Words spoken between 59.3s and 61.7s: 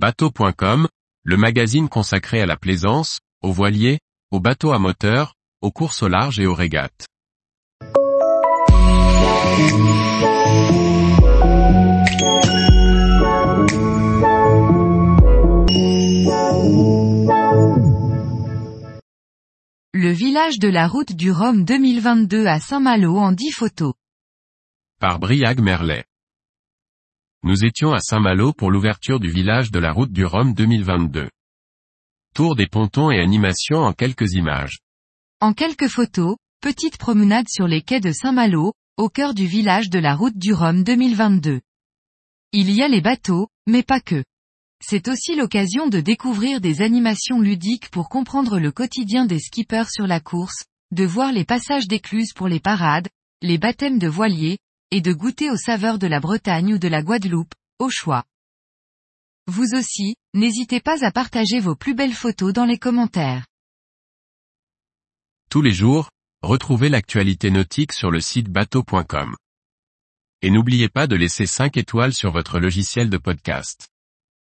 Vous aussi, n'hésitez pas à partager